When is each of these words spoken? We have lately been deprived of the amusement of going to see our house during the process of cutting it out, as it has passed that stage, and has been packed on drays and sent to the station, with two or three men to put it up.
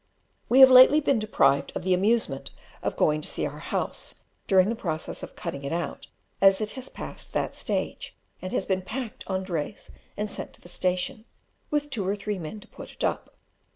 We 0.49 0.61
have 0.61 0.71
lately 0.71 0.99
been 0.99 1.19
deprived 1.19 1.73
of 1.75 1.83
the 1.83 1.93
amusement 1.93 2.49
of 2.81 2.95
going 2.97 3.21
to 3.21 3.27
see 3.29 3.45
our 3.45 3.59
house 3.59 4.15
during 4.47 4.69
the 4.69 4.75
process 4.75 5.21
of 5.21 5.35
cutting 5.35 5.63
it 5.63 5.71
out, 5.71 6.07
as 6.41 6.59
it 6.59 6.71
has 6.71 6.89
passed 6.89 7.33
that 7.33 7.53
stage, 7.53 8.17
and 8.41 8.51
has 8.51 8.65
been 8.65 8.81
packed 8.81 9.23
on 9.27 9.43
drays 9.43 9.91
and 10.17 10.27
sent 10.27 10.53
to 10.53 10.61
the 10.61 10.69
station, 10.69 11.25
with 11.69 11.91
two 11.91 12.07
or 12.07 12.15
three 12.15 12.39
men 12.39 12.59
to 12.61 12.67
put 12.67 12.91
it 12.93 13.03
up. 13.03 13.35